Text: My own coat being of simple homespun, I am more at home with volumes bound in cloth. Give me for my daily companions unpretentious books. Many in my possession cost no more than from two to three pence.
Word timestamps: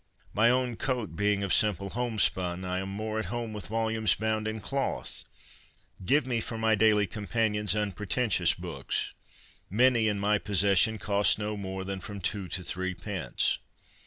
My 0.33 0.49
own 0.49 0.77
coat 0.77 1.15
being 1.15 1.43
of 1.43 1.53
simple 1.53 1.89
homespun, 1.91 2.65
I 2.65 2.79
am 2.79 2.89
more 2.89 3.19
at 3.19 3.25
home 3.25 3.53
with 3.53 3.67
volumes 3.67 4.15
bound 4.15 4.47
in 4.47 4.59
cloth. 4.59 5.23
Give 6.03 6.25
me 6.25 6.41
for 6.41 6.57
my 6.57 6.73
daily 6.73 7.05
companions 7.05 7.75
unpretentious 7.75 8.55
books. 8.55 9.13
Many 9.69 10.07
in 10.07 10.19
my 10.19 10.39
possession 10.39 10.97
cost 10.97 11.37
no 11.37 11.55
more 11.55 11.83
than 11.83 11.99
from 11.99 12.19
two 12.19 12.47
to 12.47 12.63
three 12.63 12.95
pence. 12.95 13.59